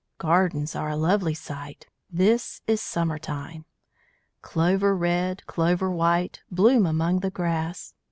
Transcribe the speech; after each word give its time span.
Gardens 0.17 0.75
are 0.75 0.89
a 0.89 0.95
lovely 0.95 1.35
sight! 1.35 1.85
This 2.09 2.61
is 2.65 2.81
summer 2.81 3.19
time. 3.19 3.65
Clover 4.41 4.95
red, 4.97 5.45
clover 5.45 5.91
white, 5.91 6.41
Bloom 6.49 6.87
among 6.87 7.19
the 7.19 7.29
grass. 7.29 7.93